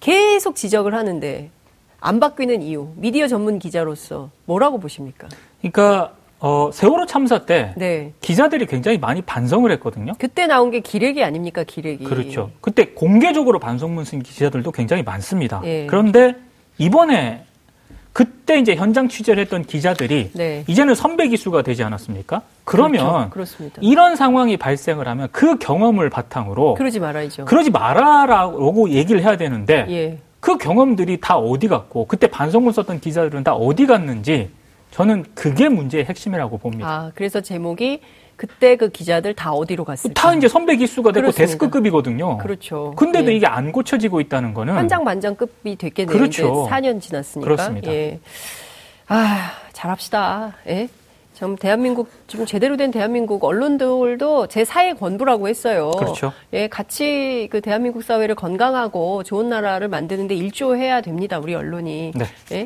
계속 0.00 0.56
지적을 0.56 0.94
하는데 0.94 1.50
안 2.00 2.18
바뀌는 2.18 2.62
이유, 2.62 2.88
미디어 2.96 3.28
전문 3.28 3.58
기자로서 3.58 4.30
뭐라고 4.46 4.78
보십니까? 4.78 5.28
그러니까 5.60 6.14
어, 6.38 6.70
세월호 6.72 7.06
참사 7.06 7.44
때 7.44 7.74
네. 7.76 8.12
기자들이 8.20 8.66
굉장히 8.66 8.98
많이 8.98 9.22
반성을 9.22 9.70
했거든요. 9.72 10.12
그때 10.18 10.46
나온 10.46 10.70
게 10.70 10.80
기레기 10.80 11.22
아닙니까, 11.22 11.64
기레기. 11.64 12.04
그렇죠. 12.04 12.50
그때 12.60 12.86
공개적으로 12.86 13.58
반성문 13.58 14.04
쓴 14.04 14.22
기자들도 14.22 14.70
굉장히 14.72 15.02
많습니다. 15.02 15.60
예. 15.64 15.86
그런데 15.86 16.34
이번에 16.78 17.45
그때 18.16 18.58
이제 18.58 18.74
현장 18.74 19.08
취재를 19.08 19.42
했던 19.42 19.62
기자들이 19.62 20.30
네. 20.32 20.64
이제는 20.68 20.94
선배 20.94 21.28
기수가 21.28 21.60
되지 21.60 21.82
않았습니까? 21.82 22.40
그러면 22.64 23.28
그렇죠. 23.28 23.68
이런 23.82 24.16
상황이 24.16 24.56
발생을 24.56 25.06
하면 25.06 25.28
그 25.32 25.58
경험을 25.58 26.08
바탕으로 26.08 26.76
그러지 26.76 26.98
말아야죠. 26.98 27.44
그러지 27.44 27.70
말아라고 27.70 28.88
얘기를 28.88 29.20
해야 29.20 29.36
되는데 29.36 29.84
예. 29.90 30.18
그 30.40 30.56
경험들이 30.56 31.18
다 31.20 31.36
어디 31.36 31.68
갔고 31.68 32.06
그때 32.06 32.26
반성문 32.28 32.72
썼던 32.72 33.00
기자들은 33.00 33.44
다 33.44 33.52
어디 33.52 33.84
갔는지 33.84 34.48
저는 34.92 35.26
그게 35.34 35.68
문제의 35.68 36.06
핵심이라고 36.06 36.56
봅니다. 36.56 36.88
아, 36.88 37.12
그래서 37.14 37.42
제목이 37.42 38.00
그때 38.36 38.76
그 38.76 38.88
기자들 38.90 39.34
다 39.34 39.52
어디로 39.52 39.84
갔을까? 39.84 40.14
다 40.20 40.34
이제 40.34 40.46
선배 40.48 40.76
기수가 40.76 41.12
되고 41.12 41.22
그렇습니다. 41.22 41.46
데스크급이거든요. 41.46 42.38
그렇죠. 42.38 42.92
근데도 42.96 43.32
예. 43.32 43.36
이게 43.36 43.46
안 43.46 43.72
고쳐지고 43.72 44.20
있다는 44.20 44.52
거는 44.54 44.74
한장 44.76 45.04
만장급이 45.04 45.76
됐겠네요. 45.76 46.14
그렇죠. 46.16 46.66
이제 46.68 46.74
4년 46.74 47.00
지났으니까. 47.00 47.44
그렇습니다. 47.50 47.90
예. 47.92 48.20
아, 49.08 49.52
잘합시다. 49.72 50.54
예. 50.68 50.88
좀 51.34 51.54
대한민국 51.56 52.08
지금 52.28 52.46
제대로 52.46 52.76
된 52.78 52.90
대한민국 52.90 53.44
언론들도 53.44 54.46
제 54.46 54.64
사회 54.64 54.94
건부라고 54.94 55.48
했어요. 55.48 55.90
그렇죠. 55.90 56.32
예, 56.54 56.66
같이 56.66 57.48
그 57.52 57.60
대한민국 57.60 58.02
사회를 58.02 58.34
건강하고 58.34 59.22
좋은 59.22 59.50
나라를 59.50 59.88
만드는데 59.88 60.34
일조해야 60.34 61.02
됩니다. 61.02 61.38
우리 61.38 61.54
언론이. 61.54 62.12
네. 62.14 62.24
예. 62.52 62.60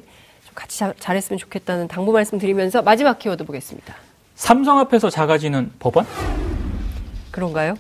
좀 0.45 0.53
같이 0.55 0.79
자- 0.79 0.95
잘했으면 1.01 1.39
좋겠다는 1.39 1.89
당부 1.89 2.13
말씀드리면서 2.13 2.83
마지막 2.83 3.19
키워드 3.19 3.45
보겠습니다. 3.45 3.95
삼성 4.41 4.79
앞에서 4.79 5.11
작아지는 5.11 5.71
법원? 5.79 6.07
그런가요? 7.31 7.75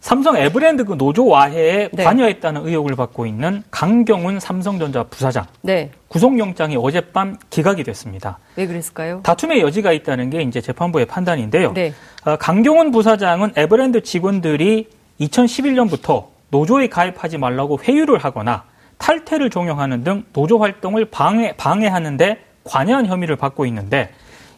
삼성 0.00 0.36
에브랜드 0.36 0.84
그 0.84 0.98
노조 0.98 1.26
와해에 1.26 1.88
네. 1.94 2.04
관여했다는 2.04 2.66
의혹을 2.68 2.94
받고 2.94 3.24
있는 3.24 3.62
강경훈 3.70 4.38
삼성전자 4.38 5.04
부사장 5.04 5.46
네. 5.62 5.90
구속영장이 6.08 6.76
어젯밤 6.76 7.38
기각이 7.48 7.84
됐습니다. 7.84 8.38
왜 8.56 8.66
그랬을까요? 8.66 9.20
다툼의 9.22 9.62
여지가 9.62 9.92
있다는 9.92 10.28
게 10.28 10.42
이제 10.42 10.60
재판부의 10.60 11.06
판단인데요. 11.06 11.72
네. 11.72 11.94
어, 12.26 12.36
강경훈 12.36 12.90
부사장은 12.90 13.52
에브랜드 13.56 14.02
직원들이 14.02 14.90
2011년부터 15.20 16.26
노조에 16.50 16.88
가입하지 16.88 17.38
말라고 17.38 17.78
회유를 17.82 18.18
하거나 18.18 18.64
탈퇴를 18.98 19.48
종용하는 19.48 20.04
등 20.04 20.24
노조 20.34 20.58
활동을 20.58 21.06
방해, 21.06 21.56
방해하는데 21.56 22.44
관여한 22.64 23.06
혐의를 23.06 23.36
받고 23.36 23.64
있는데 23.64 24.10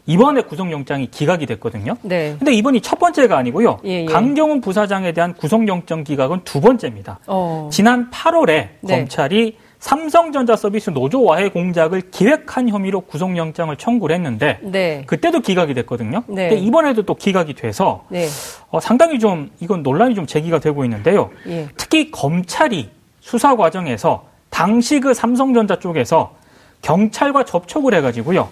이번에 0.06 0.42
구속영장이 0.42 1.08
기각이 1.10 1.46
됐거든요. 1.46 1.96
네. 2.02 2.36
근데 2.38 2.52
이번이 2.52 2.80
첫 2.80 2.98
번째가 2.98 3.36
아니고요. 3.36 3.80
예, 3.84 4.02
예. 4.02 4.04
강경훈 4.04 4.60
부사장에 4.60 5.12
대한 5.12 5.34
구속영장 5.34 6.04
기각은 6.04 6.42
두 6.44 6.60
번째입니다. 6.60 7.18
어. 7.26 7.68
지난 7.72 8.10
8월에 8.10 8.68
네. 8.80 8.96
검찰이 8.98 9.56
삼성전자 9.78 10.56
서비스 10.56 10.90
노조 10.90 11.22
와해 11.22 11.50
공작을 11.50 12.10
기획한 12.10 12.68
혐의로 12.68 13.02
구속영장을 13.02 13.76
청구를 13.76 14.16
했는데 14.16 14.58
네. 14.62 15.02
그때도 15.06 15.40
기각이 15.40 15.74
됐거든요. 15.74 16.22
네. 16.28 16.48
근데 16.48 16.56
이번에도 16.56 17.02
또 17.02 17.14
기각이 17.14 17.54
돼서 17.54 18.04
네. 18.08 18.26
어, 18.70 18.80
상당히 18.80 19.18
좀 19.18 19.50
이건 19.60 19.82
논란이 19.82 20.14
좀 20.14 20.26
제기가 20.26 20.60
되고 20.60 20.84
있는데요. 20.84 21.30
예. 21.48 21.68
특히 21.76 22.10
검찰이 22.10 22.90
수사 23.20 23.56
과정에서 23.56 24.24
당시 24.50 25.00
그 25.00 25.12
삼성전자 25.12 25.78
쪽에서 25.78 26.34
경찰과 26.82 27.44
접촉을 27.44 27.94
해가지고요. 27.94 28.48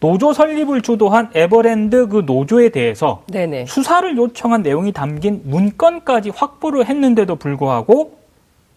노조 0.00 0.32
설립을 0.32 0.80
주도한 0.82 1.30
에버랜드 1.34 2.06
그 2.08 2.22
노조에 2.24 2.68
대해서 2.68 3.22
네네. 3.26 3.66
수사를 3.66 4.16
요청한 4.16 4.62
내용이 4.62 4.92
담긴 4.92 5.40
문건까지 5.44 6.30
확보를 6.30 6.86
했는데도 6.86 7.36
불구하고 7.36 8.16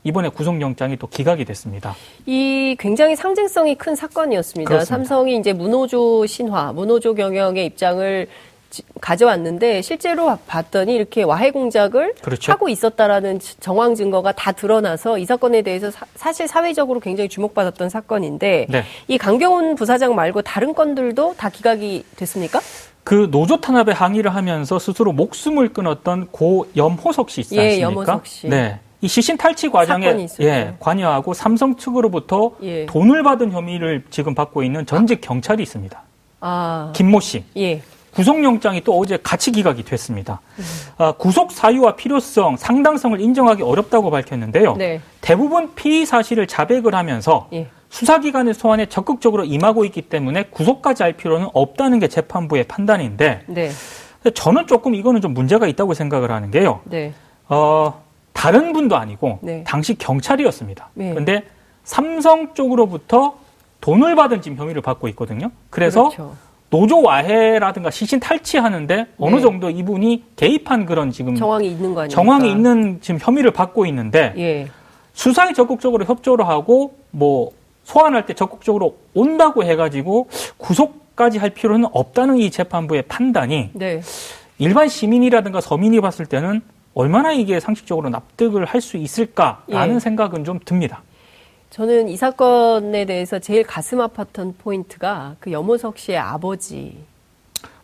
이번에 0.03 0.29
구속영장이 0.29 0.97
또 0.97 1.05
기각이 1.05 1.45
됐습니다. 1.45 1.93
이 2.25 2.75
굉장히 2.79 3.15
상징성이 3.15 3.75
큰 3.75 3.93
사건이었습니다. 3.93 4.67
그렇습니다. 4.67 4.95
삼성이 4.97 5.37
이제 5.37 5.53
문호조 5.53 6.25
신화, 6.25 6.73
문호조 6.73 7.13
경영의 7.13 7.67
입장을 7.67 8.25
지- 8.25 8.50
가져왔는데 8.99 9.81
실제로 9.81 10.37
봤더니 10.47 10.93
이렇게 10.95 11.23
와해 11.23 11.51
공작을 11.51 12.15
그렇죠. 12.21 12.51
하고 12.51 12.69
있었다라는 12.69 13.39
지- 13.39 13.59
정황 13.59 13.95
증거가 13.95 14.31
다 14.31 14.51
드러나서 14.51 15.17
이 15.17 15.25
사건에 15.25 15.61
대해서 15.61 15.91
사, 16.15 16.31
실 16.33 16.47
사회적으로 16.47 16.99
굉장히 16.99 17.27
주목받았던 17.29 17.89
사건인데 17.89 18.67
네. 18.69 18.83
이 19.07 19.17
강경훈 19.17 19.75
부사장 19.75 20.15
말고 20.15 20.41
다른 20.43 20.73
건들도 20.73 21.35
다 21.37 21.49
기각이 21.49 22.05
됐습니까? 22.15 22.59
그 23.03 23.27
노조 23.31 23.59
탄압에 23.59 23.91
항의를 23.91 24.33
하면서 24.33 24.77
스스로 24.79 25.11
목숨을 25.11 25.73
끊었던 25.73 26.27
고 26.31 26.67
염호석 26.75 27.29
씨 27.29 27.41
있지 27.41 27.55
예, 27.57 27.61
않습니까? 27.83 27.91
염호석 27.91 28.27
씨. 28.27 28.47
네. 28.47 28.79
이 29.03 29.07
시신 29.07 29.35
탈취 29.35 29.69
과정에. 29.69 30.27
예, 30.41 30.75
관여하고 30.79 31.33
삼성 31.33 31.75
측으로부터 31.75 32.51
예. 32.61 32.85
돈을 32.85 33.23
받은 33.23 33.51
혐의를 33.51 34.03
지금 34.11 34.35
받고 34.35 34.61
있는 34.61 34.85
전직 34.85 35.21
경찰이 35.21 35.63
있습니다. 35.63 35.99
아, 36.41 36.91
김모 36.95 37.19
씨. 37.19 37.43
예, 37.57 37.81
구속영장이 38.13 38.81
또 38.81 38.97
어제 38.99 39.17
같이 39.21 39.51
기각이 39.51 39.83
됐습니다. 39.83 40.41
음. 40.59 40.63
아, 40.97 41.11
구속 41.13 41.51
사유와 41.51 41.95
필요성, 41.95 42.57
상당성을 42.57 43.19
인정하기 43.19 43.63
어렵다고 43.63 44.11
밝혔는데요. 44.11 44.75
네, 44.75 45.01
대부분 45.21 45.73
피의 45.75 46.05
사실을 46.05 46.47
자백을 46.47 46.93
하면서 46.93 47.47
예, 47.53 47.69
수사기관의 47.89 48.53
소환에 48.53 48.87
적극적으로 48.87 49.43
임하고 49.45 49.85
있기 49.85 50.03
때문에 50.03 50.43
구속까지 50.43 51.03
할 51.03 51.13
필요는 51.13 51.47
없다는 51.53 51.99
게 51.99 52.07
재판부의 52.07 52.65
판단인데 52.65 53.43
네, 53.47 53.71
저는 54.33 54.67
조금 54.67 54.93
이거는 54.93 55.21
좀 55.21 55.33
문제가 55.33 55.67
있다고 55.67 55.93
생각을 55.93 56.31
하는 56.31 56.51
게요. 56.51 56.81
네, 56.85 57.13
어, 57.47 58.03
다른 58.33 58.73
분도 58.73 58.97
아니고 58.97 59.39
네. 59.41 59.63
당시 59.65 59.97
경찰이었습니다. 59.97 60.89
네. 60.95 61.09
그런데 61.11 61.43
삼성 61.83 62.53
쪽으로부터 62.53 63.35
돈을 63.81 64.15
받은 64.15 64.41
지금 64.41 64.57
혐의를 64.57 64.81
받고 64.81 65.07
있거든요. 65.09 65.49
그래서 65.69 66.09
그렇죠. 66.09 66.35
노조 66.71 67.01
와해라든가 67.01 67.91
시신 67.91 68.19
탈취하는데 68.19 69.07
어느 69.19 69.35
네. 69.35 69.41
정도 69.41 69.69
이분이 69.69 70.23
개입한 70.37 70.85
그런 70.85 71.11
지금 71.11 71.35
정황이 71.35 71.67
있는 71.67 71.93
거 71.93 72.01
아닙니까? 72.01 72.07
정황이 72.21 72.49
있는 72.49 72.99
지금 73.01 73.19
혐의를 73.21 73.51
받고 73.51 73.85
있는데 73.87 74.33
예, 74.37 74.67
수사에 75.13 75.51
적극적으로 75.53 76.05
협조를 76.05 76.47
하고 76.47 76.95
뭐 77.11 77.51
소환할 77.83 78.25
때 78.25 78.33
적극적으로 78.33 78.95
온다고 79.13 79.65
해가지고 79.65 80.29
구속까지 80.57 81.39
할 81.39 81.49
필요는 81.49 81.89
없다는 81.91 82.37
이 82.37 82.49
재판부의 82.49 83.03
판단이 83.03 83.71
네. 83.73 84.01
일반 84.57 84.87
시민이라든가 84.87 85.59
서민이 85.59 85.99
봤을 85.99 86.25
때는 86.25 86.61
얼마나 86.93 87.33
이게 87.33 87.59
상식적으로 87.59 88.09
납득을 88.09 88.63
할 88.65 88.79
수 88.79 88.95
있을까라는 88.95 89.95
예. 89.95 89.99
생각은 89.99 90.45
좀 90.45 90.59
듭니다. 90.63 91.03
저는 91.71 92.09
이 92.09 92.17
사건에 92.17 93.05
대해서 93.05 93.39
제일 93.39 93.63
가슴 93.63 93.99
아팠던 93.99 94.55
포인트가 94.57 95.37
그 95.39 95.53
염호석 95.53 95.97
씨의 95.97 96.17
아버지. 96.17 96.97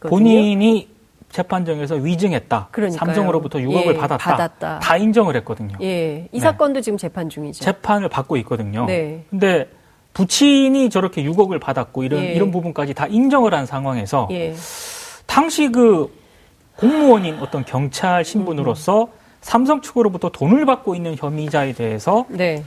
본인이 0.01 0.89
재판정에서 1.29 1.95
위증했다. 1.95 2.67
그러니까요. 2.71 2.97
삼성으로부터 2.99 3.59
6억을 3.59 3.87
예, 3.87 3.97
받았다. 3.97 4.17
받았다. 4.17 4.79
다 4.79 4.97
인정을 4.97 5.37
했거든요. 5.37 5.77
예, 5.81 6.27
이 6.31 6.37
네. 6.37 6.39
사건도 6.39 6.81
지금 6.81 6.97
재판 6.97 7.29
중이죠. 7.29 7.63
재판을 7.63 8.09
받고 8.09 8.35
있거든요. 8.37 8.85
네. 8.85 9.23
근데 9.29 9.69
부친이 10.13 10.89
저렇게 10.89 11.23
6억을 11.23 11.59
받았고 11.61 12.03
이런 12.03 12.23
예. 12.23 12.33
이런 12.33 12.51
부분까지 12.51 12.93
다 12.93 13.07
인정을 13.07 13.53
한 13.53 13.65
상황에서 13.65 14.27
예, 14.31 14.53
당시 15.25 15.71
그 15.71 16.13
공무원인 16.75 17.39
어떤 17.39 17.63
경찰 17.63 18.25
신분으로서 18.25 19.07
삼성 19.39 19.81
측으로부터 19.81 20.29
돈을 20.29 20.65
받고 20.65 20.93
있는 20.93 21.15
혐의자에 21.15 21.73
대해서 21.73 22.25
네, 22.29 22.63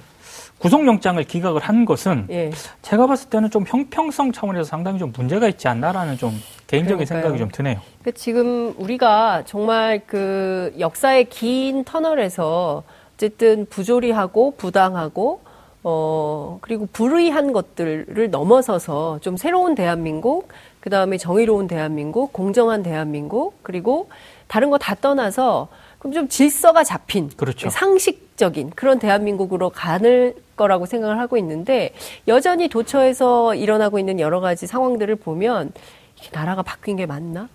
구속영장을 0.61 1.23
기각을 1.25 1.61
한 1.63 1.85
것은 1.87 2.27
예. 2.31 2.51
제가 2.83 3.07
봤을 3.07 3.31
때는 3.31 3.51
좀 3.51 3.65
형평성 3.67 4.31
차원에서 4.31 4.65
상당히 4.65 4.99
좀 4.99 5.11
문제가 5.17 5.49
있지 5.49 5.69
않나라는 5.69 6.19
좀 6.19 6.33
개인적인 6.67 7.07
그러니까요. 7.07 7.23
생각이 7.23 7.39
좀 7.39 7.49
드네요. 7.51 7.81
그 8.05 8.13
지금 8.13 8.75
우리가 8.79 9.43
정말 9.47 10.03
그 10.07 10.75
역사의 10.79 11.31
긴 11.31 11.85
터널에서 11.85 12.83
어쨌든 13.15 13.67
부조리하고 13.71 14.55
부당하고 14.57 15.41
어 15.83 16.59
그리고 16.61 16.87
불의한 16.93 17.53
것들을 17.53 18.29
넘어서서 18.31 19.19
좀 19.23 19.39
새로운 19.39 19.75
대한민국 19.75 20.49
그다음에 20.81 21.17
정의로운 21.17 21.69
대한민국 21.69 22.35
공정한 22.35 22.83
대한민국 22.83 23.55
그리고 23.63 24.11
다른 24.47 24.69
거 24.69 24.77
다 24.77 24.95
떠나서 24.95 25.69
그럼 26.01 26.15
좀 26.15 26.29
질서가 26.29 26.83
잡힌 26.83 27.29
그렇죠. 27.37 27.69
상식적인 27.69 28.71
그런 28.71 28.99
대한민국으로 28.99 29.69
가는 29.69 30.35
거라고 30.57 30.87
생각을 30.87 31.19
하고 31.21 31.37
있는데 31.37 31.93
여전히 32.27 32.69
도처에서 32.69 33.55
일어나고 33.55 33.99
있는 33.99 34.19
여러 34.19 34.41
가지 34.41 34.67
상황들을 34.67 35.15
보면 35.17 35.73
이게 36.19 36.29
나라가 36.33 36.63
바뀐 36.63 36.97
게 36.97 37.05
맞나? 37.05 37.49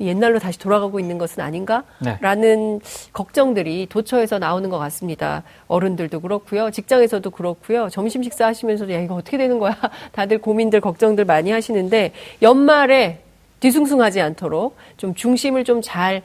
옛날로 0.00 0.38
다시 0.38 0.60
돌아가고 0.60 1.00
있는 1.00 1.18
것은 1.18 1.38
네. 1.38 1.42
아닌가라는 1.42 2.80
걱정들이 3.12 3.86
도처에서 3.90 4.38
나오는 4.38 4.70
것 4.70 4.78
같습니다. 4.78 5.42
어른들도 5.66 6.20
그렇고요, 6.20 6.70
직장에서도 6.70 7.28
그렇고요. 7.30 7.88
점심 7.88 8.22
식사 8.22 8.46
하시면서도 8.46 8.92
야 8.92 9.00
이거 9.00 9.16
어떻게 9.16 9.36
되는 9.36 9.58
거야? 9.58 9.76
다들 10.12 10.38
고민들 10.38 10.80
걱정들 10.80 11.24
많이 11.24 11.50
하시는데 11.50 12.12
연말에 12.42 13.22
뒤숭숭하지 13.58 14.20
않도록 14.20 14.76
좀 14.98 15.16
중심을 15.16 15.64
좀 15.64 15.82
잘 15.82 16.22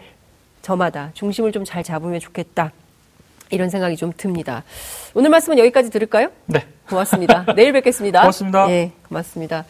저마다 0.63 1.11
중심을 1.13 1.51
좀 1.51 1.63
잘 1.65 1.83
잡으면 1.83 2.19
좋겠다. 2.19 2.71
이런 3.51 3.69
생각이 3.69 3.95
좀 3.97 4.11
듭니다. 4.17 4.63
오늘 5.13 5.29
말씀은 5.29 5.59
여기까지 5.59 5.91
들을까요? 5.91 6.29
네. 6.47 6.65
고맙습니다. 6.89 7.45
내일 7.55 7.71
뵙겠습니다. 7.73 8.21
고맙습니다. 8.21 8.69
예, 8.71 8.91
고맙습니다. 9.07 9.65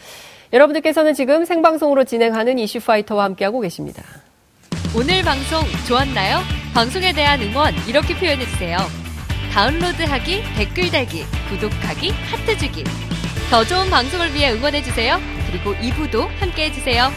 여러분들께서는 0.54 1.14
지금 1.14 1.44
생방송으로 1.44 2.06
진행하는 2.06 2.58
이슈파이터와 2.60 3.26
함께하고 3.26 3.60
계십니다. 3.60 4.04
오늘 4.96 5.22
방송 5.24 5.62
좋았나요? 5.88 6.40
방송에 6.74 7.12
대한 7.14 7.42
응원 7.42 7.74
이렇게 7.88 8.16
표현해주세요. 8.16 8.78
다운로드하기, 9.52 10.44
댓글 10.56 10.90
달기, 10.92 11.24
구독하기, 11.50 12.12
하트 12.12 12.58
주기. 12.58 12.84
더 13.50 13.64
좋은 13.66 13.90
방송을 13.90 14.34
위해 14.34 14.52
응원해주세요. 14.52 15.20
그리고 15.50 15.74
2부도 15.76 16.28
함께 16.40 16.66
해주세요. 16.66 17.10